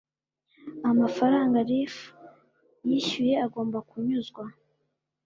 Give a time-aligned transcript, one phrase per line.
[0.89, 1.95] amafaranga reaf
[2.87, 4.43] yishyuye agomba kunyuzwa